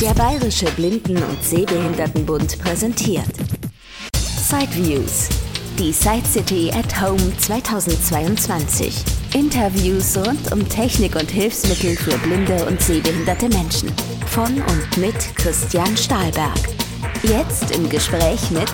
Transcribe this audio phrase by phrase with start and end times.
[0.00, 3.32] Der Bayerische Blinden- und Sehbehindertenbund präsentiert
[4.12, 5.30] Sideviews,
[5.78, 8.94] die Side City at Home 2022.
[9.32, 13.90] Interviews rund um Technik und Hilfsmittel für blinde und sehbehinderte Menschen.
[14.26, 16.58] Von und mit Christian Stahlberg.
[17.22, 18.70] Jetzt im Gespräch mit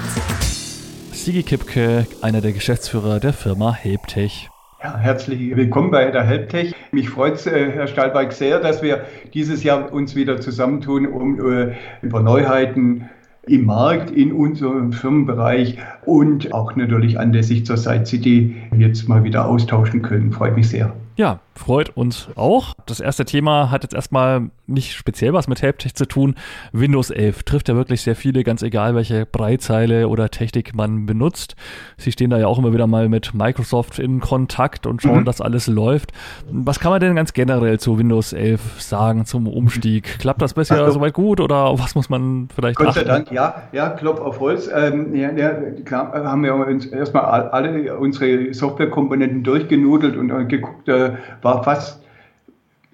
[1.13, 4.51] Sigi Kipke, einer der Geschäftsführer der Firma Helptech.
[4.83, 6.75] Ja, herzlich willkommen bei der Helptech.
[6.91, 11.39] Mich freut es, äh, Herr Stahlberg, sehr, dass wir dieses Jahr uns wieder zusammentun, um
[11.39, 13.09] äh, über Neuheiten
[13.47, 19.47] im Markt, in unserem Firmenbereich und auch natürlich anlässlich zur Site City jetzt mal wieder
[19.47, 20.33] austauschen können.
[20.33, 20.93] Freut mich sehr.
[21.17, 22.75] Ja, freut uns auch.
[22.87, 26.35] Das erste Thema hat jetzt erstmal nicht speziell was mit Helptech zu tun.
[26.73, 31.55] Windows 11 trifft ja wirklich sehr viele, ganz egal, welche Breitzeile oder Technik man benutzt.
[31.99, 35.25] Sie stehen da ja auch immer wieder mal mit Microsoft in Kontakt und schauen, mhm.
[35.25, 36.13] dass alles läuft.
[36.51, 40.19] Was kann man denn ganz generell zu Windows 11 sagen zum Umstieg?
[40.19, 43.63] Klappt das bisher also, soweit gut oder was muss man vielleicht Gott sei Dank, ja,
[43.73, 44.71] ja, Klopf auf Holz.
[44.75, 45.53] Ähm, ja, ja,
[45.85, 51.02] klar, haben wir uns erstmal alle unsere Softwarekomponenten durchgenudelt und geguckt, äh,
[51.43, 52.03] war fast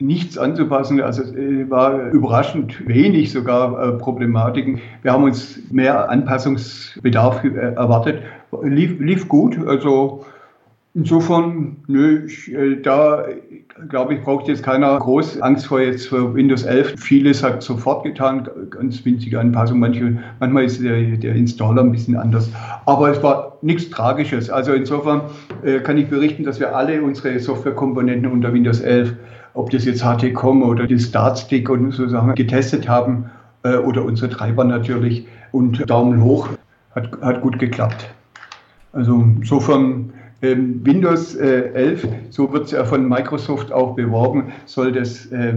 [0.00, 1.00] nichts anzupassen.
[1.00, 4.80] Also es äh, war überraschend wenig sogar äh, Problematiken.
[5.02, 8.22] Wir haben uns mehr Anpassungsbedarf äh, erwartet.
[8.62, 9.58] Lief, lief gut.
[9.66, 10.24] Also
[10.94, 13.24] insofern, nö, ich, da
[13.88, 16.94] glaube ich, braucht jetzt keiner groß Angst vor jetzt für Windows 11.
[16.98, 19.80] Vieles hat sofort getan, ganz winzige Anpassungen.
[19.80, 22.50] Manche, manchmal ist der, der Installer ein bisschen anders.
[22.86, 24.50] Aber es war nichts Tragisches.
[24.50, 25.22] Also insofern
[25.62, 29.14] äh, kann ich berichten, dass wir alle unsere Softwarekomponenten unter Windows 11
[29.58, 33.28] ob das jetzt HT.com oder die Startstick und so Sachen getestet haben
[33.64, 35.26] äh, oder unsere Treiber natürlich.
[35.50, 36.48] Und Daumen hoch,
[36.94, 38.08] hat, hat gut geklappt.
[38.92, 45.26] Also insofern Windows äh, 11, so wird es ja von Microsoft auch beworben, soll das
[45.26, 45.54] äh,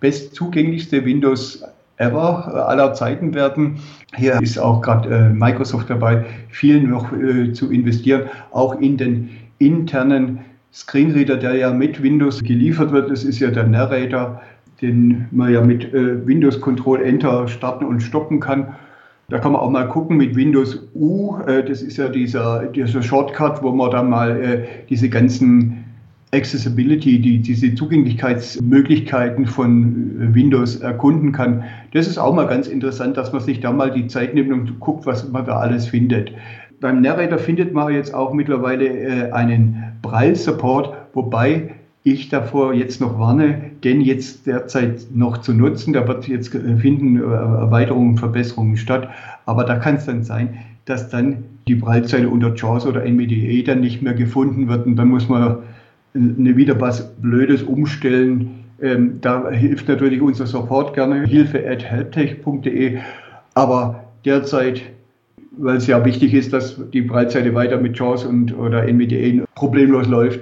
[0.00, 1.64] bestzugänglichste Windows
[1.96, 3.80] ever äh, aller Zeiten werden.
[4.14, 9.30] Hier ist auch gerade äh, Microsoft dabei, viel noch äh, zu investieren, auch in den
[9.58, 10.40] internen
[10.72, 14.40] Screenreader, der ja mit Windows geliefert wird, das ist ja der Narrator,
[14.80, 18.74] den man ja mit äh, Windows Control Enter starten und stoppen kann.
[19.28, 23.02] Da kann man auch mal gucken mit Windows U, äh, das ist ja dieser, dieser
[23.02, 25.84] Shortcut, wo man dann mal äh, diese ganzen
[26.34, 31.64] Accessibility, die, diese Zugänglichkeitsmöglichkeiten von äh, Windows erkunden kann.
[31.92, 34.80] Das ist auch mal ganz interessant, dass man sich da mal die Zeit nimmt und
[34.80, 36.32] guckt, was man da alles findet.
[36.80, 43.18] Beim Narrator findet man jetzt auch mittlerweile äh, einen Braille-Support, wobei ich davor jetzt noch
[43.18, 45.92] warne, den jetzt derzeit noch zu nutzen.
[45.92, 49.08] Da wird jetzt finden äh, Erweiterungen, Verbesserungen statt.
[49.46, 53.80] Aber da kann es dann sein, dass dann die Braillezeile unter JAWS oder NVDA dann
[53.80, 54.86] nicht mehr gefunden wird.
[54.86, 55.58] Und dann muss man
[56.14, 58.64] eine wieder was Blödes umstellen.
[58.80, 62.98] Ähm, da hilft natürlich unser Support gerne, hilfe at helptech.de.
[63.54, 64.82] Aber derzeit
[65.58, 70.08] weil es ja wichtig ist, dass die Breitseite weiter mit JAWS und oder NVDA problemlos
[70.08, 70.40] läuft.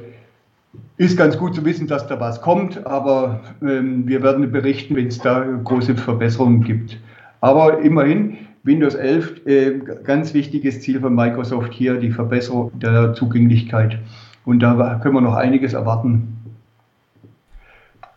[1.00, 5.06] Ist ganz gut zu wissen, dass da was kommt, aber ähm, wir werden berichten, wenn
[5.06, 7.00] es da große Verbesserungen gibt.
[7.40, 13.98] Aber immerhin, Windows 11, äh, ganz wichtiges Ziel von Microsoft hier, die Verbesserung der Zugänglichkeit.
[14.44, 16.36] Und da können wir noch einiges erwarten.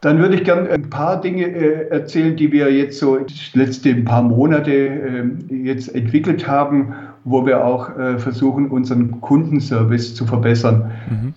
[0.01, 4.03] Dann würde ich gerne ein paar Dinge äh, erzählen, die wir jetzt so die letzten
[4.03, 6.91] paar Monate äh, jetzt entwickelt haben,
[7.23, 10.91] wo wir auch äh, versuchen, unseren Kundenservice zu verbessern.
[11.09, 11.33] Mhm.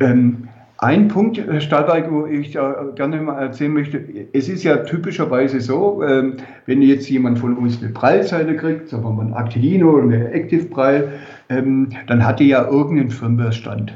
[0.00, 0.36] Ähm,
[0.82, 4.02] ein Punkt, Stahlberg, wo ich gerne mal erzählen möchte,
[4.32, 9.04] es ist ja typischerweise so, ähm, wenn jetzt jemand von uns eine Prallzeile kriegt, sagen
[9.04, 11.12] wir mal ein Actilino oder eine Active Prall,
[11.50, 13.92] ähm, dann hat die ja irgendeinen Firmware-Stand.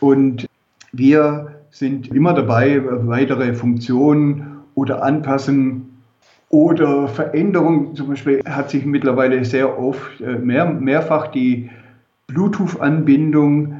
[0.00, 0.46] Und
[0.92, 6.02] wir sind immer dabei, weitere Funktionen oder Anpassen
[6.48, 7.94] oder Veränderungen.
[7.94, 11.70] Zum Beispiel hat sich mittlerweile sehr oft äh, mehr, mehrfach die
[12.26, 13.75] Bluetooth-Anbindung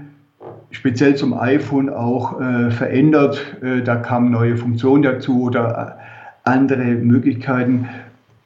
[0.76, 3.56] speziell zum iPhone auch äh, verändert.
[3.62, 7.88] Äh, da kamen neue Funktionen dazu oder äh, andere Möglichkeiten.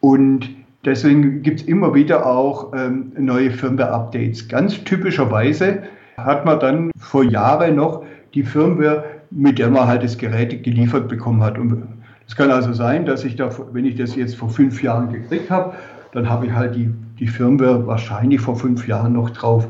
[0.01, 0.49] Und
[0.85, 4.49] deswegen gibt es immer wieder auch ähm, neue Firmware-Updates.
[4.49, 5.83] Ganz typischerweise
[6.17, 8.05] hat man dann vor Jahren noch
[8.35, 11.59] die Firmware mit der man halt das Gerät geliefert bekommen hat.
[11.59, 11.85] Und
[12.27, 15.51] es kann also sein, dass ich da, wenn ich das jetzt vor fünf Jahren gekriegt
[15.51, 15.75] habe,
[16.13, 19.67] dann habe ich halt die, die Firmware wahrscheinlich vor fünf Jahren noch drauf.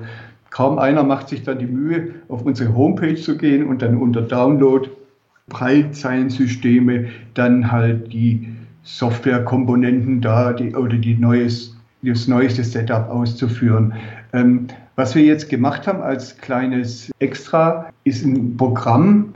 [0.50, 4.23] Kaum einer macht sich dann die Mühe, auf unsere Homepage zu gehen und dann unter
[4.23, 4.91] Download
[5.49, 8.49] Prallzeilensysteme dann halt die
[8.82, 13.93] Softwarekomponenten da die, oder die neues, das neueste Setup auszuführen.
[14.32, 19.35] Ähm, was wir jetzt gemacht haben als kleines Extra ist ein Programm,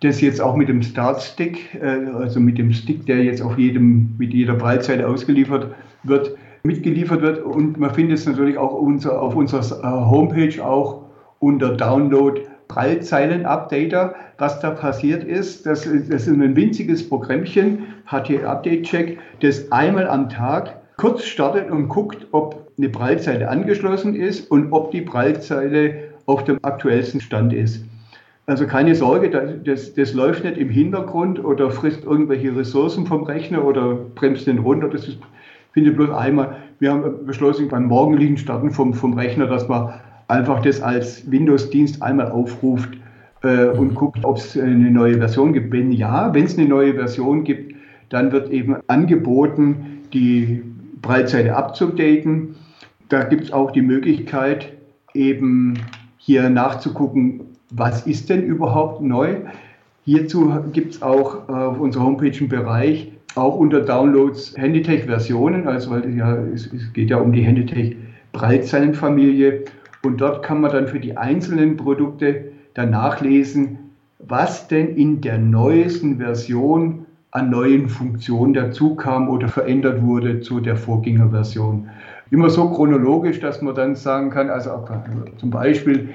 [0.00, 4.14] das jetzt auch mit dem Start-Stick, äh, also mit dem Stick, der jetzt auf jedem,
[4.18, 6.36] mit jeder Breitseite ausgeliefert wird,
[6.66, 7.44] mitgeliefert wird.
[7.44, 11.04] Und man findet es natürlich auch unser, auf unserer äh, Homepage auch
[11.38, 14.14] unter Download Prallzeilen-Updater.
[14.38, 20.08] Was da passiert ist, das, das ist ein winziges Programmchen, HT Update Check, das einmal
[20.08, 26.08] am Tag kurz startet und guckt, ob eine Prallzeile angeschlossen ist und ob die Prallzeile
[26.26, 27.84] auf dem aktuellsten Stand ist.
[28.46, 29.28] Also keine Sorge,
[29.64, 34.58] das, das, läuft nicht im Hintergrund oder frisst irgendwelche Ressourcen vom Rechner oder bremst den
[34.58, 34.88] runter.
[34.88, 35.18] Das ist,
[35.76, 36.56] finde bloß einmal.
[36.78, 39.92] Wir haben beschlossen, beim morgendlichen Starten vom, vom Rechner, dass man
[40.26, 42.88] einfach das als Windows-Dienst einmal aufruft
[43.42, 45.70] äh, und guckt, ob es eine neue Version gibt.
[45.70, 47.74] Wenn ja, wenn es eine neue Version gibt,
[48.08, 50.62] dann wird eben angeboten, die
[51.02, 52.54] Breitseite abzudaten.
[53.10, 54.72] Da gibt es auch die Möglichkeit,
[55.12, 55.74] eben
[56.16, 59.40] hier nachzugucken, was ist denn überhaupt neu?
[60.06, 65.90] Hierzu gibt es auch äh, auf unserer Homepage einen Bereich, auch unter Downloads Handytech-Versionen, also
[65.90, 67.96] weil ja, es, es, geht ja um die Handytech
[68.30, 69.64] Breitzeilenfamilie.
[70.04, 73.78] Und dort kann man dann für die einzelnen Produkte dann nachlesen,
[74.20, 80.76] was denn in der neuesten Version an neuen Funktionen dazukam oder verändert wurde zu der
[80.76, 81.88] Vorgängerversion.
[82.30, 84.84] Immer so chronologisch, dass man dann sagen kann, also
[85.38, 86.10] zum Beispiel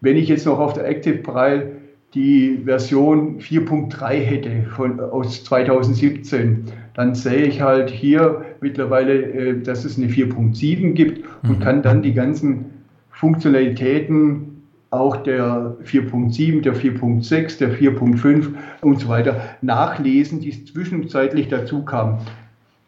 [0.00, 1.72] wenn ich jetzt noch auf der Active Braille
[2.14, 6.64] die Version 4.3 hätte von, aus 2017,
[6.94, 11.62] dann sehe ich halt hier mittlerweile, äh, dass es eine 4.7 gibt und mhm.
[11.62, 12.66] kann dann die ganzen
[13.10, 21.84] Funktionalitäten auch der 4.7, der 4.6, der 4.5 und so weiter nachlesen, die zwischenzeitlich dazu
[21.84, 22.18] kamen.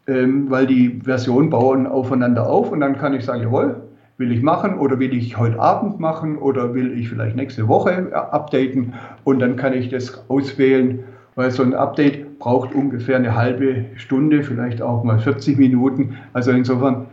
[0.06, 3.87] Ähm, weil die Versionen bauen aufeinander auf und dann kann ich sagen, jawohl,
[4.18, 8.12] will ich machen oder will ich heute Abend machen oder will ich vielleicht nächste Woche
[8.12, 8.94] updaten
[9.24, 11.04] und dann kann ich das auswählen,
[11.36, 16.16] weil so ein Update braucht ungefähr eine halbe Stunde, vielleicht auch mal 40 Minuten.
[16.32, 17.06] Also insofern,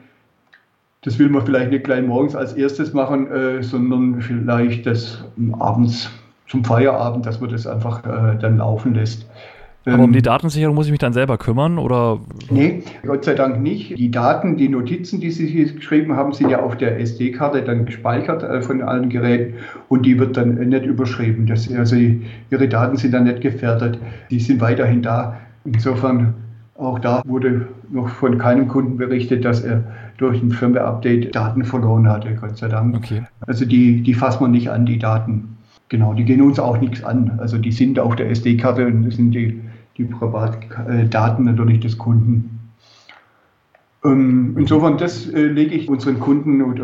[1.04, 5.24] das will man vielleicht nicht gleich morgens als erstes machen, äh, sondern vielleicht das
[5.60, 6.10] abends
[6.48, 9.28] zum Feierabend, dass man das einfach äh, dann laufen lässt.
[9.85, 12.19] Aber um die ähm, Datensicherung muss ich mich dann selber kümmern oder?
[12.49, 13.97] Nee, Gott sei Dank nicht.
[13.97, 17.85] Die Daten, die Notizen, die Sie hier geschrieben haben, sind ja auf der SD-Karte dann
[17.85, 19.55] gespeichert äh, von allen Geräten
[19.89, 21.45] und die wird dann nicht überschrieben.
[21.45, 23.99] Das, also Ihre Daten sind dann nicht gefährdet.
[24.31, 25.37] Die sind weiterhin da.
[25.65, 26.33] Insofern
[26.75, 29.83] auch da wurde noch von keinem Kunden berichtet, dass er
[30.17, 32.95] durch ein Firmware-Update Daten verloren hatte, Gott sei Dank.
[32.95, 33.23] Okay.
[33.41, 35.57] Also die, die fasst man nicht an, die Daten.
[35.89, 37.37] Genau, die gehen uns auch nichts an.
[37.37, 39.61] Also die sind auf der SD-Karte und sind die
[39.97, 42.59] die Privatdaten natürlich des Kunden.
[44.03, 46.80] Ähm, insofern, das äh, lege ich unseren Kunden und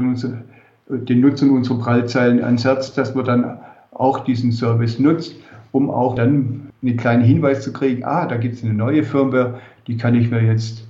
[0.87, 3.57] den Nutzern unserer Prallzeilen ans Herz, dass man dann
[3.91, 5.35] auch diesen Service nutzt,
[5.71, 9.59] um auch dann einen kleinen Hinweis zu kriegen, ah, da gibt es eine neue Firmware,
[9.87, 10.87] die kann ich mir jetzt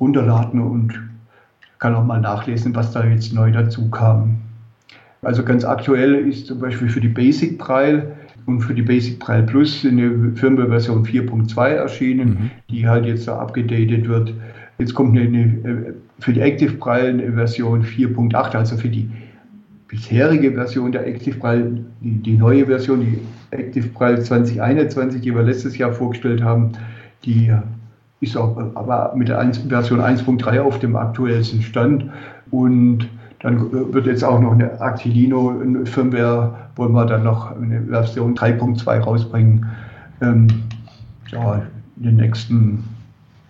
[0.00, 1.00] runterladen und
[1.78, 4.36] kann auch mal nachlesen, was da jetzt neu dazu kam.
[5.22, 8.16] Also ganz aktuell ist zum Beispiel für die Basic Preil
[8.46, 12.50] und für die Basic Braille Plus eine Firmware-Version 4.2 erschienen, mhm.
[12.70, 14.32] die halt jetzt da abgedatet wird.
[14.78, 19.10] Jetzt kommt eine, eine, äh, für die Active Braille eine Version 4.8, also für die
[19.88, 23.18] bisherige Version der Active Braille, die, die, neue Version, die
[23.50, 26.72] Active Braille 2021, die wir letztes Jahr vorgestellt haben,
[27.24, 27.52] die
[28.20, 32.06] ist auch aber mit der Version 1.3 auf dem aktuellsten Stand
[32.50, 33.08] und
[33.40, 39.00] dann wird jetzt auch noch eine Actilino Firmware, wollen wir dann noch eine Version 3.2
[39.00, 39.66] rausbringen.
[40.20, 40.48] Ähm,
[41.30, 41.62] ja,
[41.96, 42.84] in den nächsten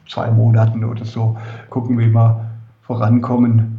[0.08, 1.36] zwei Monaten oder so
[1.70, 2.46] gucken, wie wir
[2.82, 3.78] vorankommen.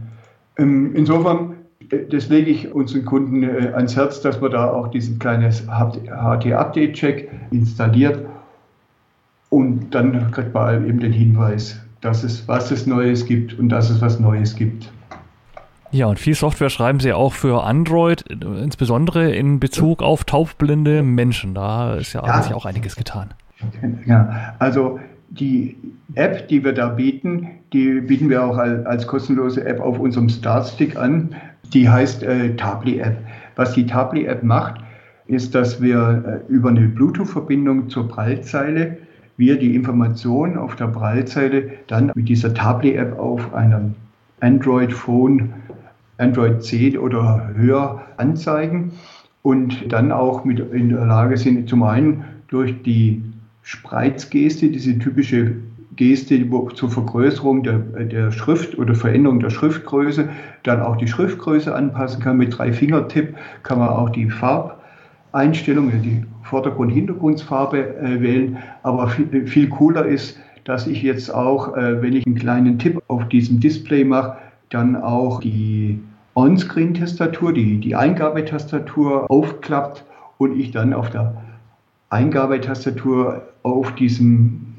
[0.58, 1.56] Ähm, insofern,
[1.90, 5.66] äh, das lege ich unseren Kunden äh, ans Herz, dass man da auch diesen kleines
[5.68, 8.26] HT-Update-Check installiert
[9.50, 13.90] und dann kriegt man eben den Hinweis, dass es was es Neues gibt und dass
[13.90, 14.92] es was Neues gibt.
[15.92, 21.54] Ja, und viel Software schreiben sie auch für Android, insbesondere in Bezug auf taubblinde Menschen.
[21.54, 22.56] Da ist ja, ja.
[22.56, 23.30] auch einiges getan.
[24.06, 25.76] Ja, also die
[26.16, 30.96] App, die wir da bieten, die bieten wir auch als, kostenlose App auf unserem Startstick
[30.96, 31.36] an.
[31.74, 33.18] Die heißt äh, Tabli App.
[33.56, 34.82] Was die Tabli App macht,
[35.26, 38.98] ist, dass wir äh, über eine Bluetooth-Verbindung zur Prallzeile
[39.38, 43.94] wir die Informationen auf der Prallzeile dann mit dieser Tabli App auf einem
[44.40, 45.54] Android-Phone
[46.18, 48.92] Android 10 oder höher anzeigen
[49.42, 53.24] und dann auch mit in der Lage sind, zum einen durch die
[53.62, 55.56] Spreizgeste, diese typische
[55.96, 60.30] Geste zur Vergrößerung der, der Schrift oder Veränderung der Schriftgröße,
[60.64, 62.38] dann auch die Schriftgröße anpassen kann.
[62.38, 64.78] Mit drei Fingertipp kann man auch die Farb
[65.34, 68.58] Einstellungen, die Vordergrund-Hintergrundfarbe äh, wählen.
[68.84, 73.02] Aber viel, viel, cooler ist, dass ich jetzt auch, äh, wenn ich einen kleinen Tipp
[73.08, 74.38] auf diesem Display mache,
[74.70, 76.00] dann auch die
[76.36, 80.04] On-Screen-Tastatur, die, die Eingabetastatur aufklappt
[80.38, 81.42] und ich dann auf der
[82.10, 84.76] Eingabetastatur auf diesem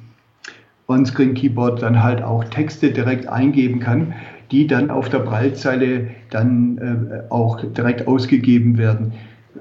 [0.87, 4.15] On-Screen-Keyboard dann halt auch Texte direkt eingeben kann,
[4.51, 9.13] die dann auf der Prallzeile dann äh, auch direkt ausgegeben werden.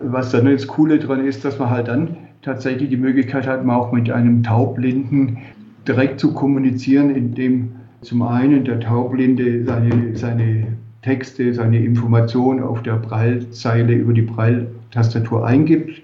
[0.01, 3.75] Was dann das Coole dran ist, dass man halt dann tatsächlich die Möglichkeit hat, man
[3.75, 5.39] auch mit einem Taubblinden
[5.87, 10.67] direkt zu kommunizieren, indem zum einen der Taubblinde seine, seine
[11.01, 16.01] Texte, seine Informationen auf der Prallzeile über die Pralltastatur eingibt,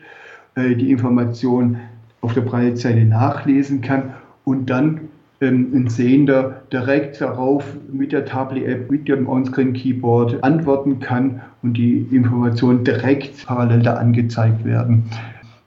[0.56, 1.78] äh, die Information
[2.22, 4.14] auf der Prallzeile nachlesen kann
[4.46, 5.02] und dann
[5.42, 12.08] ähm, ein Sehender direkt darauf mit der Tablet-App, mit dem Onscreen-Keyboard antworten kann und die
[12.12, 15.04] Informationen direkt parallel da angezeigt werden.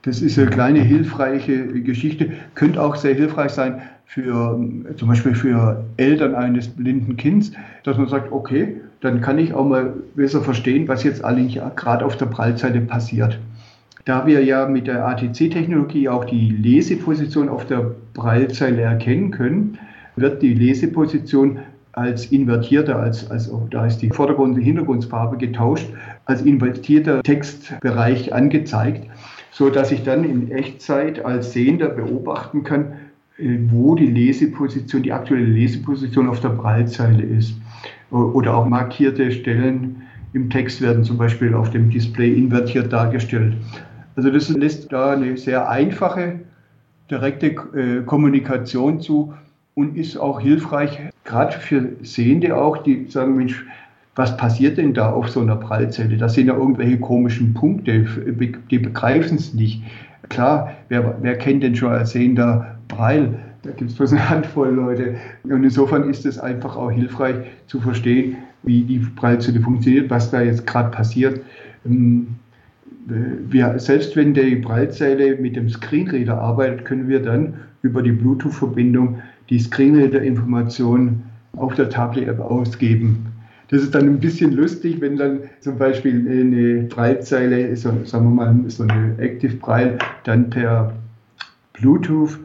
[0.03, 4.59] Das ist eine kleine hilfreiche Geschichte, könnte auch sehr hilfreich sein für
[4.95, 7.51] zum Beispiel für Eltern eines blinden Kindes,
[7.83, 12.05] dass man sagt, okay, dann kann ich auch mal besser verstehen, was jetzt eigentlich gerade
[12.05, 13.37] auf der Prallzeile passiert.
[14.05, 19.77] Da wir ja mit der ATC-Technologie auch die Leseposition auf der Prallzeile erkennen können,
[20.15, 21.59] wird die Leseposition
[21.91, 25.87] als invertierter, als, als da ist die Vordergrund- und Hintergrundfarbe getauscht,
[26.25, 29.09] als invertierter Textbereich angezeigt,
[29.57, 32.93] so dass ich dann in Echtzeit als Sehender beobachten kann,
[33.39, 37.55] äh, wo die Leseposition, die aktuelle Leseposition auf der Prallzeile ist.
[38.11, 43.55] Oder auch markierte Stellen im Text werden zum Beispiel auf dem Display invertiert dargestellt.
[44.15, 46.39] Also das lässt da eine sehr einfache,
[47.09, 49.33] direkte äh, Kommunikation zu
[49.73, 53.65] und ist auch hilfreich, gerade für Sehende auch, die sagen, Mensch,
[54.17, 56.17] was passiert denn da auf so einer Prallzelle?
[56.17, 58.05] Das sind ja irgendwelche komischen Punkte,
[58.71, 59.83] die begreifen es nicht.
[60.29, 63.37] Klar, wer, wer kennt denn schon als Sehender Prall?
[63.61, 65.15] Da gibt es bloß eine Handvoll Leute.
[65.43, 67.35] Und insofern ist es einfach auch hilfreich
[67.67, 71.39] zu verstehen, wie die Prallzelle funktioniert, was da jetzt gerade passiert.
[71.85, 72.35] Ähm,
[73.05, 79.19] wir, selbst wenn die Prallzeile mit dem Screenreader arbeitet, können wir dann über die Bluetooth-Verbindung
[79.49, 81.21] die Screenreader-Information
[81.55, 83.26] auf der Tablet-App ausgeben.
[83.69, 88.45] Das ist dann ein bisschen lustig, wenn dann zum Beispiel eine Prallzeile, so, sagen wir
[88.45, 90.93] mal so eine Active Prall, dann per
[91.73, 92.39] Bluetooth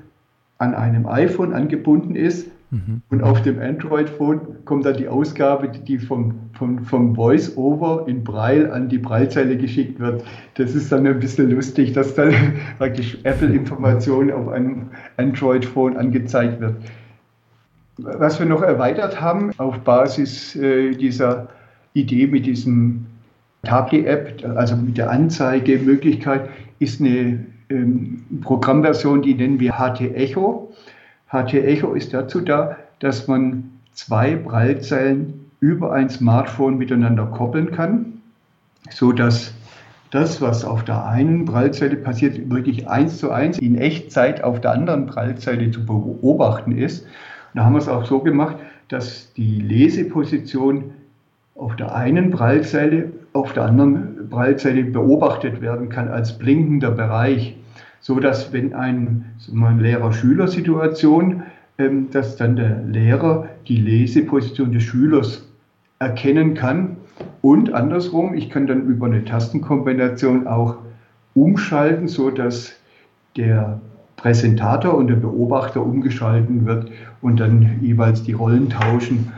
[0.58, 3.02] an einem iPhone angebunden ist Mhm.
[3.10, 8.72] Und auf dem Android-Phone kommt dann die Ausgabe, die vom, vom, vom Voice-Over in Braille
[8.72, 10.24] an die Braillezeile geschickt wird.
[10.54, 12.32] Das ist dann ein bisschen lustig, dass dann
[12.78, 14.86] praktisch Apple-Informationen auf einem
[15.18, 16.76] Android-Phone angezeigt wird.
[17.98, 21.48] Was wir noch erweitert haben auf Basis äh, dieser
[21.92, 23.06] Idee mit diesem
[23.64, 30.72] Tablet-App, also mit der Anzeigemöglichkeit, ist eine ähm, Programmversion, die nennen wir HT Echo.
[31.30, 38.20] HT Echo ist dazu da, dass man zwei Prallzellen über ein Smartphone miteinander koppeln kann,
[38.90, 39.52] so dass
[40.10, 44.72] das, was auf der einen Prallzelle passiert, wirklich eins zu eins in Echtzeit auf der
[44.72, 47.06] anderen Prallzelle zu beobachten ist.
[47.54, 48.56] Da haben wir es auch so gemacht,
[48.88, 50.92] dass die Leseposition
[51.54, 57.56] auf der einen Prallzelle auf der anderen Prallzelle beobachtet werden kann als blinkender Bereich.
[58.00, 61.44] So dass wenn ein, eine Lehrer-Schüler-Situation,
[61.78, 65.48] ähm, dass dann der Lehrer die Leseposition des Schülers
[65.98, 66.96] erkennen kann.
[67.40, 70.76] Und andersrum, ich kann dann über eine Tastenkombination auch
[71.34, 72.72] umschalten, so dass
[73.36, 73.80] der
[74.22, 76.90] Präsentator und der Beobachter umgeschalten wird
[77.22, 79.32] und dann jeweils die Rollen tauschen.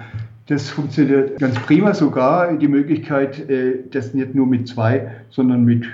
[0.47, 5.87] Das funktioniert ganz prima, sogar die Möglichkeit, äh, das nicht nur mit zwei, sondern mit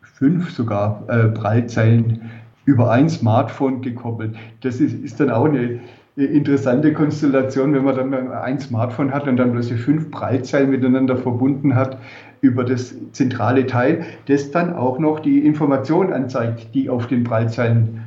[0.00, 2.22] fünf sogar äh, Prallzeilen
[2.64, 4.34] über ein Smartphone gekoppelt.
[4.62, 5.80] Das ist, ist dann auch eine
[6.16, 11.76] interessante Konstellation, wenn man dann ein Smartphone hat und dann plötzlich fünf Prallzeilen miteinander verbunden
[11.76, 11.98] hat
[12.42, 18.02] über das zentrale Teil, das dann auch noch die Informationen anzeigt, die auf den Prallzeilen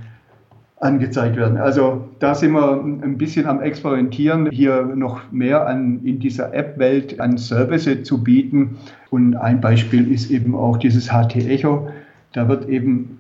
[0.81, 1.57] angezeigt werden.
[1.57, 7.19] Also da sind wir ein bisschen am Experimentieren, hier noch mehr an, in dieser App-Welt
[7.19, 8.77] an Services zu bieten.
[9.09, 11.89] Und ein Beispiel ist eben auch dieses HT Echo,
[12.33, 13.19] da wird eben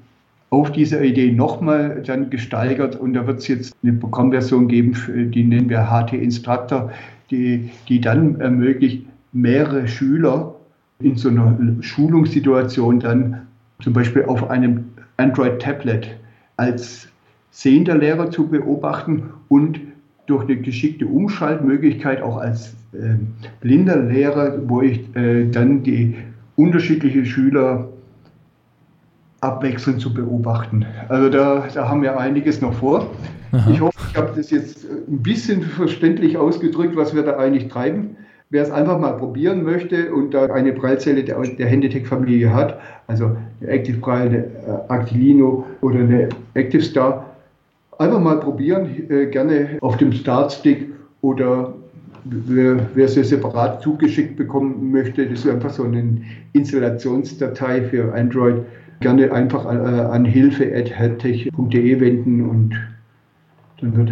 [0.49, 4.93] auf dieser Idee nochmal dann gesteigert und da wird es jetzt eine Programmversion geben,
[5.33, 6.91] die nennen wir HT Instructor,
[7.31, 10.54] die, die dann ermöglicht, mehrere Schüler
[10.99, 13.47] in so einer Schulungssituation dann
[13.81, 14.85] zum Beispiel auf einem
[15.17, 16.09] Android-Tablet
[16.57, 17.07] als
[17.51, 19.79] sehender Lehrer zu beobachten und
[20.25, 23.15] durch eine geschickte Umschaltmöglichkeit auch als äh,
[23.61, 26.15] blinder Lehrer, wo ich äh, dann die
[26.55, 27.89] unterschiedlichen Schüler
[29.41, 30.85] abwechselnd zu beobachten.
[31.09, 33.07] Also da, da haben wir einiges noch vor.
[33.51, 33.69] Aha.
[33.71, 38.17] Ich hoffe, ich habe das jetzt ein bisschen verständlich ausgedrückt, was wir da eigentlich treiben.
[38.51, 43.35] Wer es einfach mal probieren möchte und da eine Prallzelle der, der Handetech-Familie hat, also
[43.59, 47.35] eine Active Prall, eine äh, Actilino oder eine Active Star,
[47.97, 50.89] einfach mal probieren, äh, gerne auf dem Startstick
[51.21, 51.73] oder
[52.25, 56.21] wer, wer sie separat zugeschickt bekommen möchte, das ist einfach so eine
[56.53, 58.61] Installationsdatei für Android,
[58.99, 62.75] gerne einfach an, äh, an hilfe.helptech.de wenden und
[63.81, 64.11] dann wird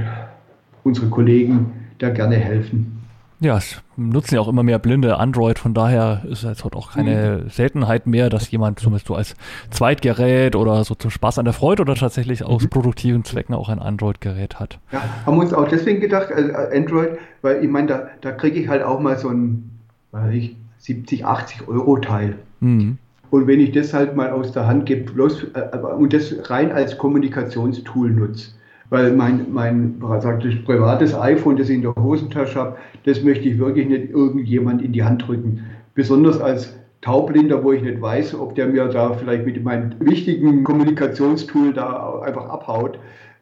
[0.83, 2.99] unsere Kollegen da gerne helfen.
[3.39, 3.59] Ja,
[3.97, 7.49] nutzen ja auch immer mehr Blinde Android, von daher ist es halt auch keine mhm.
[7.49, 9.35] Seltenheit mehr, dass jemand zumindest so als
[9.69, 12.69] Zweitgerät oder so zum Spaß an der Freude oder tatsächlich aus mhm.
[12.69, 14.79] produktiven Zwecken auch ein Android-Gerät hat.
[14.91, 18.59] Ja, haben wir uns auch deswegen gedacht, also Android, weil ich meine, da, da kriege
[18.59, 19.69] ich halt auch mal so ein,
[20.11, 22.35] weiß ich, 70, 80 Euro Teil.
[22.59, 22.97] Mhm.
[23.29, 26.71] Und wenn ich das halt mal aus der Hand gebe, bloß äh, und das rein
[26.71, 28.51] als Kommunikationstool nutze,
[28.93, 33.57] weil mein, mein praktisch privates iPhone, das ich in der Hosentasche habe, das möchte ich
[33.57, 35.65] wirklich nicht irgendjemand in die Hand drücken.
[35.95, 40.63] Besonders als Taubblinder, wo ich nicht weiß, ob der mir da vielleicht mit meinem wichtigen
[40.63, 42.99] Kommunikationstool da einfach abhaut.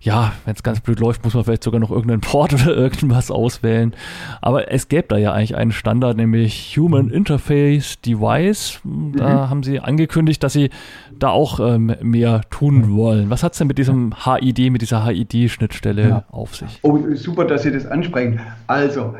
[0.00, 3.30] ja, wenn es ganz blöd läuft, muss man vielleicht sogar noch irgendeinen Port oder irgendwas
[3.30, 3.94] auswählen.
[4.40, 8.80] Aber es gäbe da ja eigentlich einen Standard, nämlich Human Interface Device.
[8.84, 9.50] Da mhm.
[9.50, 10.70] haben sie angekündigt, dass sie
[11.18, 13.30] da auch ähm, mehr tun wollen.
[13.30, 16.24] Was hat es denn mit diesem HID, mit dieser HID-Schnittstelle ja.
[16.30, 16.78] auf sich?
[16.82, 18.40] Oh, super, dass Sie das ansprechen.
[18.66, 19.14] Also,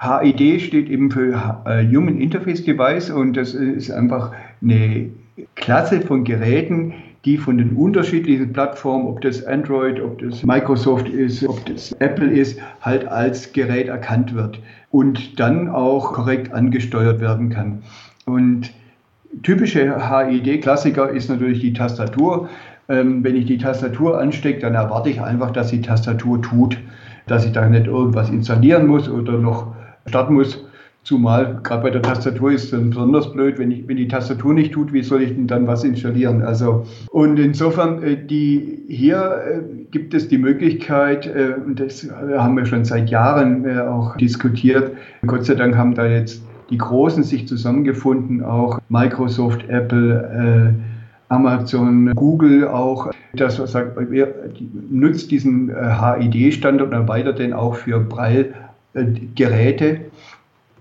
[0.00, 5.10] HID steht eben für äh, Human Interface Device und das ist einfach eine
[5.54, 11.46] Klasse von Geräten, die von den unterschiedlichen Plattformen, ob das Android, ob das Microsoft ist,
[11.46, 17.50] ob das Apple ist, halt als Gerät erkannt wird und dann auch korrekt angesteuert werden
[17.50, 17.82] kann.
[18.24, 18.70] Und
[19.42, 22.48] typische HID-Klassiker ist natürlich die Tastatur.
[22.88, 26.78] Ähm, wenn ich die Tastatur anstecke, dann erwarte ich einfach, dass die Tastatur tut,
[27.26, 29.74] dass ich da nicht irgendwas installieren muss oder noch
[30.06, 30.64] starten muss.
[31.04, 34.72] Zumal gerade bei der Tastatur ist es besonders blöd, wenn, ich, wenn die Tastatur nicht
[34.72, 36.42] tut, wie soll ich denn dann was installieren?
[36.42, 42.06] Also, und insofern, äh, die, hier äh, gibt es die Möglichkeit, äh, und das
[42.36, 44.92] haben wir schon seit Jahren auch diskutiert,
[45.26, 50.74] Gott sei Dank haben da jetzt die Großen sich zusammengefunden, auch Microsoft, Apple,
[51.30, 53.96] Amazon, Google auch, das sagt,
[54.90, 60.00] nutzt diesen HID-Standard und erweitert den auch für Braille-Geräte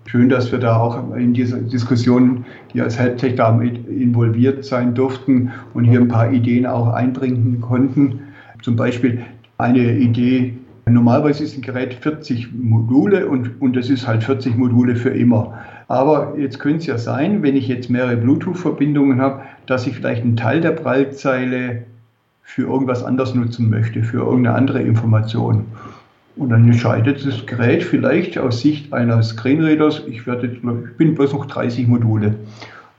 [0.07, 5.51] schön, dass wir da auch in dieser Diskussion, die als Helptech da involviert sein durften
[5.73, 8.21] und hier ein paar Ideen auch einbringen konnten.
[8.61, 9.21] Zum Beispiel
[9.57, 10.53] eine Idee,
[10.85, 15.53] normalerweise ist ein Gerät 40 Module und, und das ist halt 40 Module für immer.
[15.87, 20.23] Aber jetzt könnte es ja sein, wenn ich jetzt mehrere Bluetooth-Verbindungen habe, dass ich vielleicht
[20.23, 21.83] einen Teil der Prallzeile
[22.43, 25.65] für irgendwas anders nutzen möchte, für irgendeine andere Information.
[26.37, 30.61] Und dann entscheidet das Gerät vielleicht aus Sicht eines Screenreaders, ich, werde, ich
[30.97, 32.35] bin bloß noch 30 Module.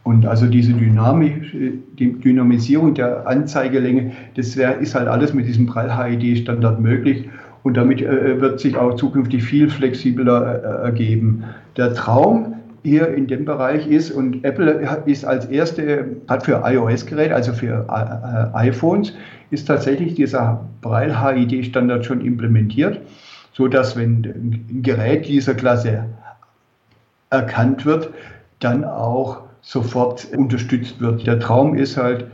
[0.02, 1.52] Und also diese Dynamik,
[1.98, 7.28] die Dynamisierung der Anzeigelänge, das wär, ist halt alles mit diesem Prall-HID-Standard möglich.
[7.62, 11.44] Und damit äh, wird sich auch zukünftig viel flexibler äh, ergeben.
[11.76, 17.34] Der Traum hier in dem Bereich ist, und Apple ist als erste, hat für iOS-Geräte,
[17.34, 19.14] also für äh, iPhones,
[19.50, 23.00] ist tatsächlich dieser Braille-HID-Standard schon implementiert
[23.58, 26.04] so dass wenn ein Gerät dieser Klasse
[27.28, 28.10] erkannt wird,
[28.60, 31.26] dann auch sofort unterstützt wird.
[31.26, 32.26] Der Traum ist halt,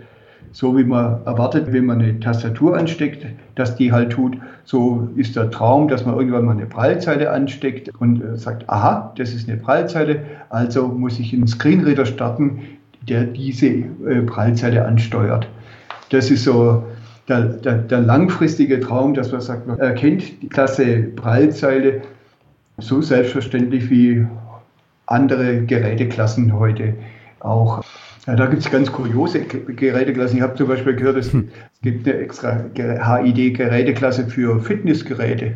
[0.52, 4.36] so wie man erwartet, wenn man eine Tastatur ansteckt, dass die halt tut.
[4.64, 9.14] So ist der Traum, dass man irgendwann mal eine Prallzeile ansteckt und äh, sagt, aha,
[9.16, 12.60] das ist eine Prallzeile, also muss ich einen Screenreader starten,
[13.00, 15.48] der diese äh, Prallzeile ansteuert.
[16.10, 16.84] Das ist so
[17.28, 22.02] der, der, der langfristige Traum, dass man sagt, man erkennt die Klasse Prallzeile
[22.78, 24.26] so selbstverständlich wie
[25.06, 26.94] andere Geräteklassen heute
[27.40, 27.84] auch.
[28.26, 30.38] Ja, da gibt es ganz kuriose Geräteklassen.
[30.38, 31.50] Ich habe zum Beispiel gehört, es, hm.
[31.82, 35.54] gibt eine extra HID-Geräteklasse für Fitnessgeräte.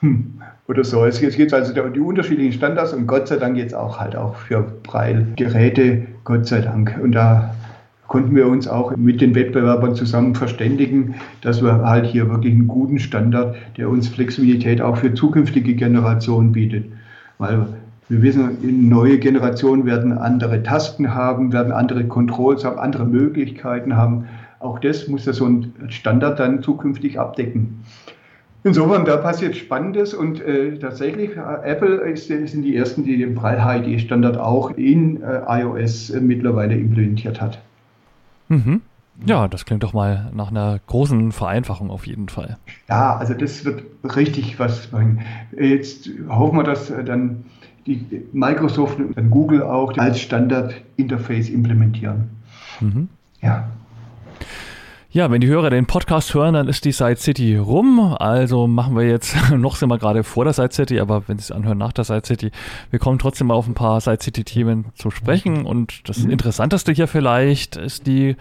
[0.00, 0.42] Hm.
[0.68, 1.04] Oder so.
[1.04, 4.60] Es gibt also die unterschiedlichen Standards und Gott sei Dank jetzt auch halt auch für
[4.60, 6.98] Braille-Geräte, Gott sei Dank.
[7.02, 7.54] Und da
[8.12, 12.68] konnten wir uns auch mit den Wettbewerbern zusammen verständigen, dass wir halt hier wirklich einen
[12.68, 16.84] guten Standard, der uns Flexibilität auch für zukünftige Generationen bietet.
[17.38, 17.68] Weil
[18.10, 24.28] wir wissen, neue Generationen werden andere Tasten haben, werden andere Controls haben, andere Möglichkeiten haben.
[24.60, 27.82] Auch das muss ja so ein Standard dann zukünftig abdecken.
[28.62, 33.34] Insofern, da passiert Spannendes und äh, tatsächlich, äh, Apple ist, sind die ersten, die den
[33.34, 37.62] Braille HID-Standard auch in äh, iOS äh, mittlerweile implementiert hat.
[38.52, 38.82] Mhm.
[39.26, 42.58] Ja, das klingt doch mal nach einer großen Vereinfachung auf jeden Fall.
[42.88, 43.82] Ja, also das wird
[44.16, 45.20] richtig was bringen.
[45.58, 47.44] Jetzt hoffen wir, dass äh, dann
[47.86, 52.30] die Microsoft und dann Google auch als Standard-Interface implementieren.
[52.80, 53.08] Mhm.
[55.12, 55.30] Ja.
[55.30, 58.16] Wenn die Hörer den Podcast hören, dann ist die Side City rum.
[58.18, 61.42] Also machen wir jetzt, noch sind wir gerade vor der Side City, aber wenn Sie
[61.42, 62.50] es anhören nach der Side City,
[62.90, 65.66] wir kommen trotzdem mal auf ein paar Side City Themen zu sprechen.
[65.66, 66.30] Und das mhm.
[66.30, 68.36] Interessanteste hier vielleicht ist die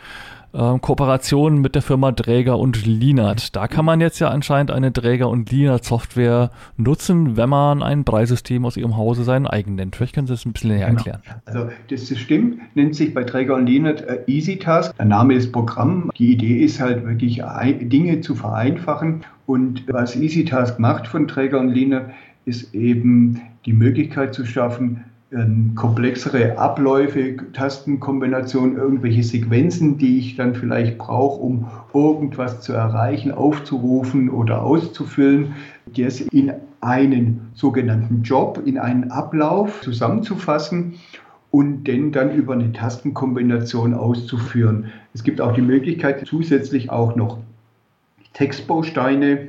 [0.53, 3.55] äh, Kooperation mit der Firma Dräger und Linat.
[3.55, 8.03] Da kann man jetzt ja anscheinend eine Dräger und Linat Software nutzen, wenn man ein
[8.03, 9.95] Preissystem aus ihrem Hause sein eigen nennt.
[9.95, 11.03] Vielleicht können Sie das ein bisschen näher genau.
[11.03, 11.21] erklären.
[11.45, 14.95] Also das System nennt sich bei Träger und Linat äh, EasyTask.
[14.97, 16.11] Der Name ist Programm.
[16.17, 17.41] Die Idee ist halt wirklich
[17.81, 19.23] Dinge zu vereinfachen.
[19.45, 22.11] Und was EasyTask macht von Träger und Linat,
[22.45, 30.55] ist eben die Möglichkeit zu schaffen, ähm, komplexere Abläufe, Tastenkombinationen, irgendwelche Sequenzen, die ich dann
[30.55, 35.53] vielleicht brauche, um irgendwas zu erreichen, aufzurufen oder auszufüllen,
[35.95, 40.95] das in einen sogenannten Job, in einen Ablauf zusammenzufassen
[41.49, 44.91] und den dann über eine Tastenkombination auszuführen.
[45.13, 47.39] Es gibt auch die Möglichkeit, zusätzlich auch noch
[48.33, 49.47] Textbausteine,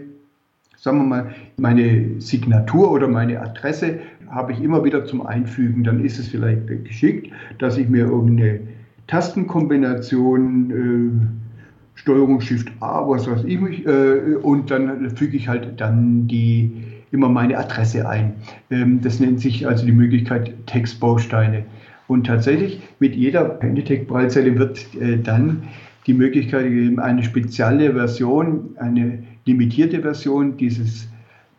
[0.76, 4.00] sagen wir mal, meine Signatur oder meine Adresse
[4.32, 5.84] habe ich immer wieder zum Einfügen.
[5.84, 8.60] Dann ist es vielleicht geschickt, dass ich mir irgendeine
[9.06, 16.26] Tastenkombination, äh, Steuerung Shift A, was weiß ich, äh, und dann füge ich halt dann
[16.26, 16.72] die,
[17.10, 18.32] immer meine Adresse ein.
[18.70, 21.64] Ähm, das nennt sich also die Möglichkeit Textbausteine.
[22.08, 25.64] Und tatsächlich mit jeder Pentatech-Breitzelle wird äh, dann
[26.06, 31.08] die Möglichkeit gegeben, eine spezielle Version, eine limitierte Version dieses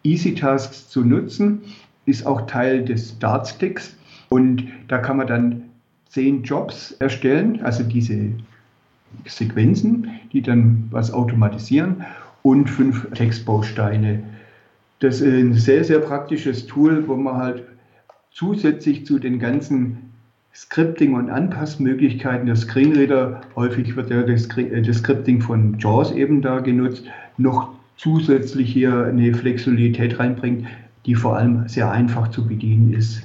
[0.03, 1.61] EasyTasks zu nutzen
[2.05, 3.95] ist auch Teil des Startsticks
[4.29, 5.63] und da kann man dann
[6.09, 8.29] zehn Jobs erstellen, also diese
[9.25, 12.03] Sequenzen, die dann was automatisieren
[12.41, 14.23] und fünf Textbausteine.
[14.99, 17.63] Das ist ein sehr, sehr praktisches Tool, wo man halt
[18.31, 19.97] zusätzlich zu den ganzen
[20.55, 26.59] Scripting- und Anpassmöglichkeiten der Screenreader, häufig wird ja das, das Scripting von JAWS eben da
[26.59, 27.05] genutzt,
[27.37, 30.67] noch zusätzlich hier eine Flexibilität reinbringt,
[31.05, 33.23] die vor allem sehr einfach zu bedienen ist.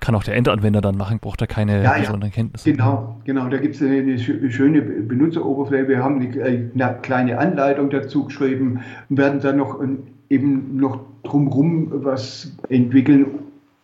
[0.00, 2.34] Kann auch der Endanwender dann machen, braucht er keine ja, besonderen ja.
[2.34, 2.70] Kenntnisse.
[2.70, 3.48] Genau, genau.
[3.48, 5.88] Da gibt es eine, eine, schöne Benutzeroberfläche.
[5.88, 9.80] Wir haben eine, eine, kleine Anleitung dazu geschrieben und werden dann noch
[10.28, 13.26] eben noch drumherum was entwickeln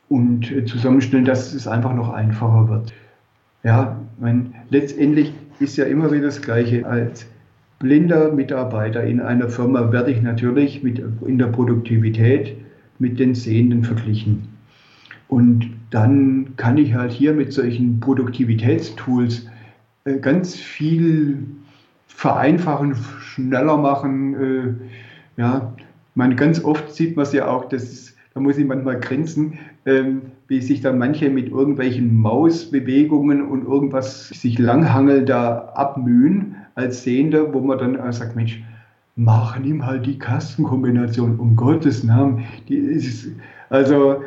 [0.08, 2.92] und zusammenstellen, dass es einfach noch einfacher wird.
[3.64, 6.86] Ja, mein, letztendlich ist ja immer wieder das Gleiche.
[6.86, 7.26] Als
[7.78, 12.56] blinder Mitarbeiter in einer Firma werde ich natürlich mit, in der Produktivität
[13.02, 14.48] mit den Sehenden verglichen.
[15.28, 19.46] Und dann kann ich halt hier mit solchen Produktivitätstools
[20.04, 21.44] äh, ganz viel
[22.06, 24.34] vereinfachen, schneller machen.
[24.34, 25.74] Äh, ja,
[26.14, 30.22] man, ganz oft sieht man es ja auch, dass, da muss ich manchmal grinsen, ähm,
[30.46, 37.52] wie sich da manche mit irgendwelchen Mausbewegungen und irgendwas sich langhangeln da abmühen als Sehender,
[37.52, 38.62] wo man dann sagt, Mensch,
[39.16, 42.44] mach, nimm halt die Kastenkombination, um Gottes Namen.
[42.68, 43.28] Die ist,
[43.68, 44.22] also,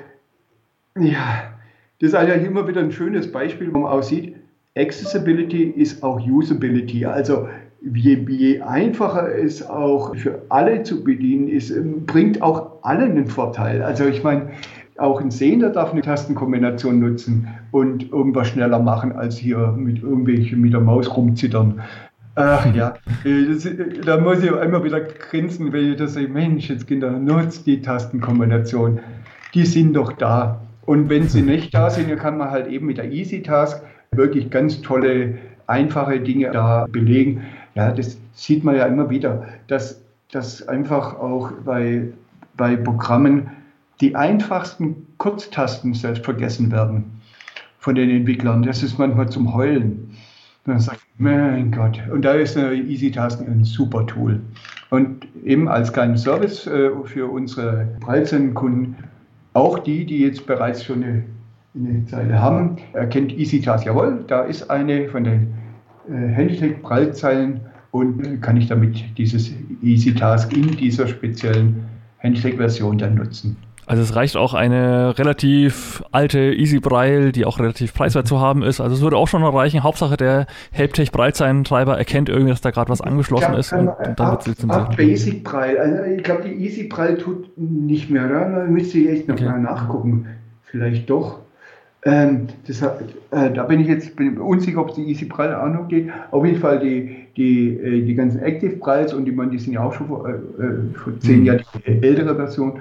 [1.00, 1.44] ja,
[2.00, 4.36] das ist eigentlich immer wieder ein schönes Beispiel, wo man auch sieht,
[4.78, 7.06] Accessibility ist auch Usability.
[7.06, 7.48] Also,
[7.82, 13.28] je, je einfacher es auch für alle zu bedienen ist, ähm, bringt auch allen einen
[13.28, 13.82] Vorteil.
[13.82, 14.50] Also, ich meine,
[14.98, 20.62] auch ein Sehender darf eine Tastenkombination nutzen und irgendwas schneller machen, als hier mit irgendwelchen
[20.62, 21.82] mit der Maus rumzittern.
[22.36, 23.68] Ach ja, das,
[24.06, 27.82] da muss ich immer wieder grinsen, wenn ich das sage, Mensch, jetzt Kinder, nutzt die
[27.82, 29.00] Tastenkombination.
[29.54, 30.62] Die sind doch da.
[30.86, 33.82] Und wenn sie nicht da sind, dann kann man halt eben mit der Easy Task
[34.12, 37.44] wirklich ganz tolle, einfache Dinge da belegen.
[37.74, 42.10] Ja, das sieht man ja immer wieder, dass, dass einfach auch bei,
[42.56, 43.50] bei Programmen
[44.02, 47.22] die einfachsten Kurztasten selbst vergessen werden
[47.80, 48.64] von den Entwicklern.
[48.64, 50.16] Das ist manchmal zum Heulen.
[50.66, 52.02] Dann sagt mein Gott.
[52.12, 54.42] Und da ist eine EasyTask ein super Tool.
[54.90, 58.96] Und eben als kleinen Service äh, für unsere Preiskunden,
[59.54, 61.24] auch die, die jetzt bereits schon eine,
[61.76, 65.54] eine Zeile haben, erkennt EasyTask, jawohl, da ist eine von den
[66.10, 71.86] äh, Handtech-Prallzeilen und kann ich damit dieses EasyTask in dieser speziellen
[72.24, 73.56] Handtech-Version dann nutzen.
[73.88, 78.64] Also es reicht auch eine relativ alte Easy Braille, die auch relativ preiswert zu haben
[78.64, 78.82] ist.
[78.82, 79.84] Also es würde auch schon reichen.
[79.84, 84.32] Hauptsache der Helptech Braillezeitentreiber erkennt irgendwie, dass da gerade was angeschlossen glaub, ist und, dann
[84.32, 84.98] wird es lizenziert.
[84.98, 85.80] Basic Braille.
[85.80, 88.28] Also ich glaube, die Easy Braille tut nicht mehr.
[88.28, 89.46] Da müsste ich echt noch okay.
[89.46, 90.28] mal nachgucken.
[90.64, 91.40] Vielleicht doch.
[92.08, 95.70] Ähm, das, äh, da bin ich jetzt bin unsicher, ob es die Easy Braille auch
[95.70, 96.10] noch geht.
[96.30, 99.74] Auf jeden Fall die, die, äh, die ganzen Active Brailles und die, man, die sind
[99.74, 101.46] ja auch schon vor, äh, äh vor zehn mhm.
[101.46, 102.80] Jahren die ältere Version.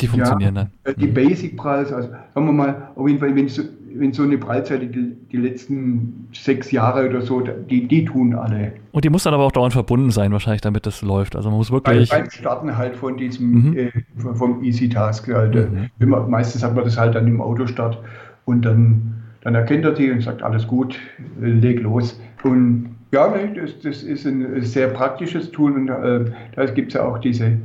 [0.00, 0.94] Die funktionieren ja, dann.
[0.96, 3.62] Die Basic-Preise, also sagen wir mal, auf jeden Fall, wenn so,
[3.94, 8.72] wenn so eine Preisseite die, die, letzten sechs Jahre oder so, die, die tun alle.
[8.92, 11.36] Und die muss dann aber auch dauernd verbunden sein, wahrscheinlich, damit das läuft.
[11.36, 12.10] Also man muss wirklich.
[12.10, 13.76] Beim Starten halt von diesem, mhm.
[13.76, 13.90] äh,
[14.34, 15.28] vom Easy Task.
[15.28, 15.54] Halt.
[15.54, 16.08] Mhm.
[16.08, 17.98] Man, meistens hat man das halt dann im Autostart
[18.44, 20.98] und dann, dann erkennt er die und sagt, alles gut,
[21.40, 22.20] leg los.
[22.42, 27.04] Und ja, das, das ist ein sehr praktisches Tool und äh, da gibt es ja
[27.04, 27.58] auch diese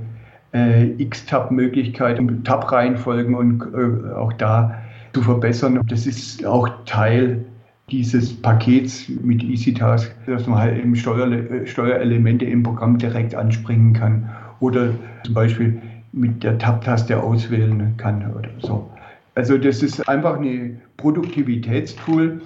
[0.55, 4.81] äh, X-Tab-Möglichkeiten, Tab-Reihenfolgen und äh, auch da
[5.13, 5.81] zu verbessern.
[5.87, 7.43] Das ist auch Teil
[7.91, 13.93] dieses Pakets mit EasyTask, dass man halt eben Steuer, äh, Steuerelemente im Programm direkt anspringen
[13.93, 14.29] kann
[14.61, 14.89] oder
[15.23, 15.81] zum Beispiel
[16.13, 18.89] mit der Tab-Taste auswählen kann oder so.
[19.35, 22.41] Also das ist einfach ein Produktivitätstool,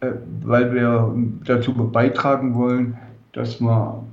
[0.00, 1.12] äh, weil wir
[1.44, 2.96] dazu beitragen wollen,
[3.32, 4.04] dass man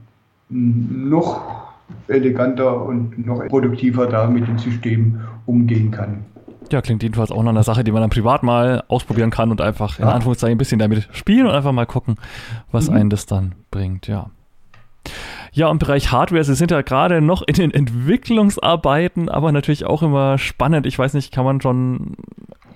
[0.49, 1.64] noch
[2.07, 6.25] eleganter und noch produktiver da mit dem System umgehen kann.
[6.71, 9.61] Ja, klingt jedenfalls auch nach einer Sache, die man dann privat mal ausprobieren kann und
[9.61, 12.15] einfach in Anführungszeichen ein bisschen damit spielen und einfach mal gucken,
[12.71, 12.95] was mhm.
[12.95, 14.31] einen das dann bringt, ja.
[15.51, 20.01] Ja, im Bereich Hardware, Sie sind ja gerade noch in den Entwicklungsarbeiten, aber natürlich auch
[20.01, 20.85] immer spannend.
[20.85, 22.17] Ich weiß nicht, kann man schon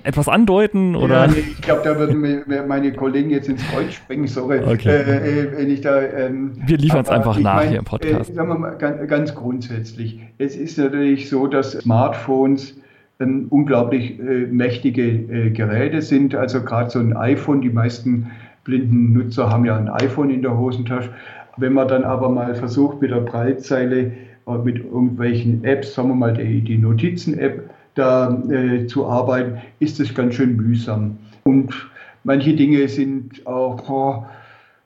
[0.03, 0.95] etwas andeuten?
[0.95, 1.25] Oder?
[1.25, 4.59] Ja, nee, ich glaube, da würden mir meine Kollegen jetzt ins Kreuz springen, sorry.
[4.59, 4.89] Okay.
[4.89, 8.29] Äh, äh, wenn ich da, ähm, wir liefern es einfach nach mein, hier im Podcast.
[8.29, 10.19] Äh, sagen wir mal ganz, ganz, grundsätzlich.
[10.37, 12.75] Es ist natürlich so, dass Smartphones
[13.19, 16.35] ähm, unglaublich äh, mächtige äh, Geräte sind.
[16.35, 18.31] Also gerade so ein iPhone, die meisten
[18.63, 21.09] blinden Nutzer haben ja ein iPhone in der Hosentasche.
[21.57, 24.11] Wenn man dann aber mal versucht, mit der Breitzeile,
[24.47, 29.99] äh, mit irgendwelchen Apps, sagen wir mal die, die Notizen-App, da äh, zu arbeiten, ist
[29.99, 31.17] es ganz schön mühsam.
[31.43, 31.73] Und
[32.23, 34.25] manche Dinge sind auch oh,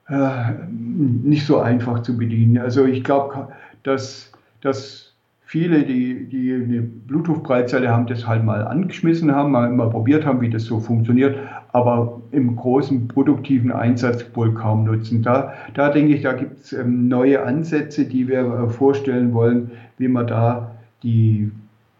[0.09, 2.57] äh, nicht so einfach zu bedienen.
[2.57, 3.49] Also ich glaube,
[3.83, 5.13] dass, dass
[5.53, 10.41] viele, die, die eine Bluetooth-Breitzelle haben, das halt mal angeschmissen haben, mal, mal probiert haben,
[10.41, 11.37] wie das so funktioniert,
[11.73, 15.21] aber im großen produktiven Einsatz wohl kaum nutzen.
[15.21, 19.71] Da, da denke ich, da gibt es ähm, neue Ansätze, die wir äh, vorstellen wollen,
[19.99, 20.71] wie man da
[21.03, 21.51] die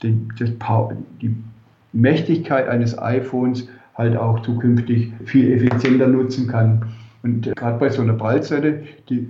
[0.03, 0.51] die, das,
[1.21, 1.35] die
[1.93, 6.83] Mächtigkeit eines iPhones halt auch zukünftig viel effizienter nutzen kann.
[7.21, 9.29] Und äh, gerade bei so einer Ballzelle, die,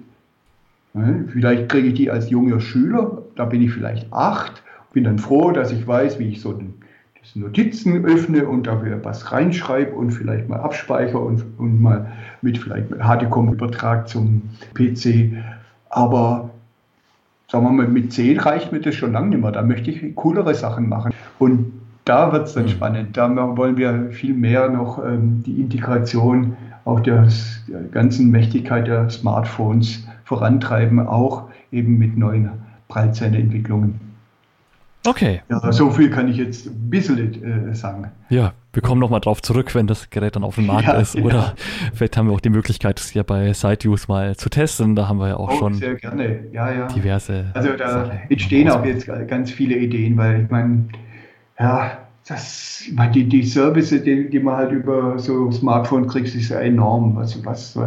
[0.94, 5.20] ne, vielleicht kriege ich die als junger Schüler, da bin ich vielleicht acht, bin dann
[5.20, 6.76] froh, dass ich weiß, wie ich so den,
[7.20, 12.12] das Notizen öffne und da wieder was reinschreibe und vielleicht mal abspeichere und, und mal
[12.42, 15.34] mit vielleicht mit HDCOM-Übertrag zum PC.
[15.90, 16.50] Aber
[17.54, 19.52] sagen wir mal, mit 10 reicht mir das schon lange nicht mehr.
[19.52, 21.14] Da möchte ich coolere Sachen machen.
[21.38, 21.72] Und
[22.04, 22.70] da wird es dann mhm.
[22.70, 23.16] spannend.
[23.16, 27.28] Da wollen wir viel mehr noch ähm, die Integration auch der,
[27.68, 32.50] der ganzen Mächtigkeit der Smartphones vorantreiben, auch eben mit neuen
[32.88, 34.02] Breitzeitentwicklungen.
[35.06, 35.42] Okay.
[35.48, 38.10] Ja, so viel kann ich jetzt ein bisschen äh, sagen.
[38.30, 41.16] Ja, wir kommen nochmal drauf zurück, wenn das Gerät dann auf dem Markt ja, ist.
[41.16, 41.54] Oder ja.
[41.94, 44.96] vielleicht haben wir auch die Möglichkeit, es hier bei SiteUse mal zu testen.
[44.96, 46.40] Da haben wir ja auch oh, schon sehr gerne.
[46.52, 46.88] Ja, ja.
[46.88, 47.52] diverse.
[47.54, 50.86] Also da Sachen entstehen auch jetzt ganz viele Ideen, weil ich meine,
[51.60, 56.34] ja, das, ich meine, die, die Services, die, die man halt über so Smartphone kriegt,
[56.34, 57.18] ist ja enorm.
[57.18, 57.78] Also was,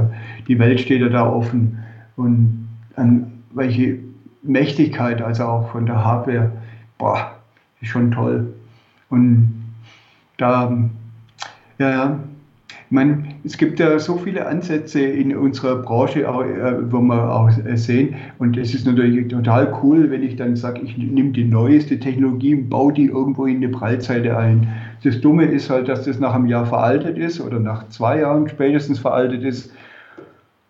[0.46, 1.78] die Welt steht ja da offen.
[2.16, 3.98] Und an welche
[4.42, 6.52] Mächtigkeit, also auch von der Hardware,
[6.98, 7.32] boah,
[7.80, 8.52] ist schon toll.
[9.08, 9.55] Und
[10.36, 10.76] da,
[11.78, 12.20] ja, ja,
[12.88, 17.50] ich meine, es gibt ja so viele Ansätze in unserer Branche, äh, wo wir auch
[17.50, 18.14] äh, sehen.
[18.38, 22.54] Und es ist natürlich total cool, wenn ich dann sage, ich nehme die neueste Technologie
[22.54, 24.68] und baue die irgendwo in eine Prallzeile ein.
[25.02, 28.48] Das Dumme ist halt, dass das nach einem Jahr veraltet ist oder nach zwei Jahren
[28.48, 29.72] spätestens veraltet ist.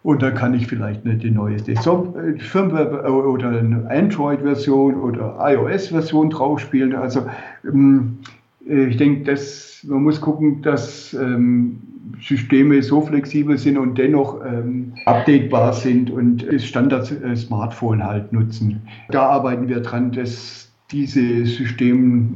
[0.02, 6.30] Und da kann ich vielleicht nicht die neueste äh, Firmware oder eine Android-Version oder iOS-Version
[6.30, 6.94] draufspielen.
[6.94, 7.26] Also
[7.62, 8.35] ähm, Äh,
[8.66, 11.78] ich denke, dass man muss gucken, dass ähm,
[12.20, 18.82] Systeme so flexibel sind und dennoch ähm, updatebar sind und das Standard-Smartphone halt nutzen.
[19.10, 22.28] Da arbeiten wir dran, dass diese Systeme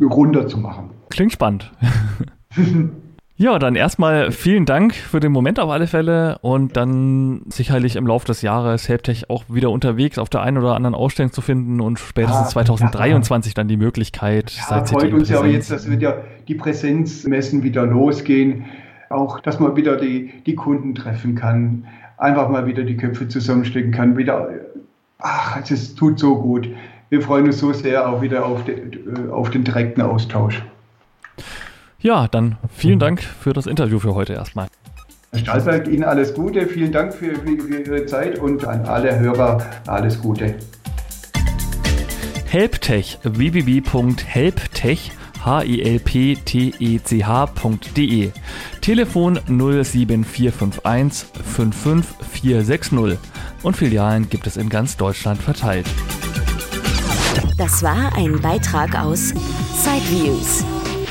[0.00, 0.90] runterzumachen.
[1.10, 1.72] Klingt spannend.
[3.42, 8.06] Ja, dann erstmal vielen Dank für den Moment auf alle Fälle und dann sicherlich im
[8.06, 11.80] Laufe des Jahres Helptech auch wieder unterwegs auf der einen oder anderen Ausstellung zu finden
[11.80, 13.54] und spätestens ah, 2023 ja.
[13.56, 14.52] dann die Möglichkeit.
[14.70, 18.66] Ja, freut uns ja auch jetzt, dass wieder die Präsenzmessen wieder losgehen,
[19.10, 23.90] auch dass man wieder die, die Kunden treffen kann, einfach mal wieder die Köpfe zusammenstecken
[23.90, 24.50] kann, wieder,
[25.18, 26.68] ach, es tut so gut.
[27.10, 30.62] Wir freuen uns so sehr auch wieder auf den, auf den direkten Austausch.
[32.02, 34.66] Ja, dann vielen Dank für das Interview für heute erstmal.
[35.30, 39.64] Herr Stahlberg, Ihnen alles Gute, vielen Dank für, für, Ihre Zeit und an alle Hörer
[39.86, 40.56] alles Gute.
[42.46, 45.12] Helptech www.helptech
[45.44, 46.02] h-i-l-p-t-e-c-h.de
[48.80, 53.18] Telefon 07451 55460
[53.62, 55.86] und Filialen gibt es in ganz Deutschland verteilt.
[57.56, 59.32] Das war ein Beitrag aus
[59.74, 60.64] Sideviews